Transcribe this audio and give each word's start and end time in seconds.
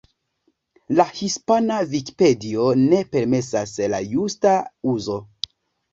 La 0.99 1.05
Hispana 1.19 1.77
Vikipedio 1.91 2.65
ne 2.87 3.03
permesas 3.17 3.77
la 3.95 4.03
justa 4.15 4.59
uzo. 4.95 5.21